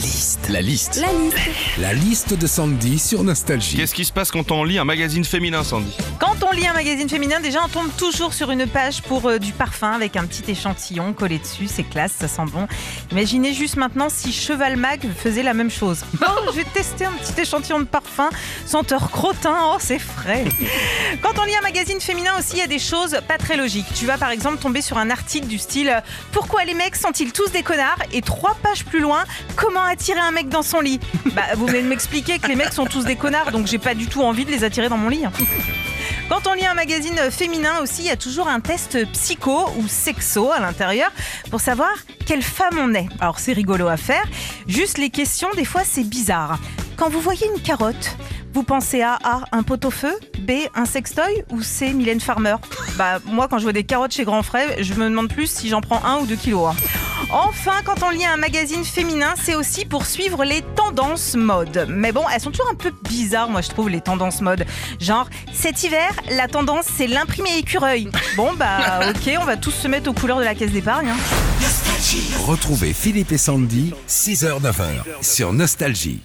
[0.00, 0.48] liste.
[0.48, 1.00] La liste.
[1.00, 1.38] La liste.
[1.78, 3.76] La liste de Sandy sur Nostalgie.
[3.76, 5.94] Qu'est-ce qui se passe quand on lit un magazine féminin, Sandy?
[6.18, 9.38] Quand on lit un magazine féminin, déjà on tombe toujours sur une page pour euh,
[9.38, 11.66] du parfum avec un petit échantillon collé dessus.
[11.66, 12.66] C'est classe, ça sent bon.
[13.12, 16.04] Imaginez juste maintenant si Cheval Mag faisait la même chose.
[16.14, 18.30] Bon, je vais tester un petit échantillon de parfum
[18.70, 19.56] senteur crottin.
[19.64, 20.44] Oh, c'est frais.
[21.22, 23.92] Quand on lit un magazine féminin aussi, il y a des choses pas très logiques.
[23.94, 27.50] Tu vas par exemple tomber sur un article du style Pourquoi les mecs sont-ils tous
[27.50, 27.98] des connards?
[28.12, 29.24] Et trois pages plus loin,
[29.56, 31.00] Comment attirer un mec dans son lit?
[31.34, 33.94] Bah, vous venez de m'expliquer que les mecs sont tous des connards, donc j'ai pas
[33.94, 35.24] du tout envie de les attirer dans mon lit.
[36.28, 39.88] Quand on lit un magazine féminin aussi, il y a toujours un test psycho ou
[39.88, 41.10] sexo à l'intérieur
[41.50, 41.90] pour savoir
[42.24, 43.08] quelle femme on est.
[43.20, 44.24] Alors c'est rigolo à faire,
[44.66, 46.58] juste les questions, des fois c'est bizarre.
[46.96, 48.16] Quand vous voyez une carotte,
[48.52, 52.56] vous pensez à A, un pot-au-feu, B, un sextoy ou C, Mylène Farmer?
[52.96, 55.68] Bah moi quand je vois des carottes chez Grand Frais, je me demande plus si
[55.68, 56.68] j'en prends un ou deux kilos.
[56.72, 56.76] hein.
[57.32, 61.86] Enfin, quand on lit un magazine féminin, c'est aussi pour suivre les tendances mode.
[61.88, 64.64] Mais bon, elles sont toujours un peu bizarres, moi je trouve, les tendances mode.
[64.98, 68.10] Genre, cet hiver, la tendance c'est l'imprimé écureuil.
[68.36, 71.10] Bon bah ok, on va tous se mettre aux couleurs de la caisse d'épargne.
[71.10, 71.16] hein.
[72.46, 76.20] Retrouvez Philippe et Sandy, 6h-9h sur Nostalgie.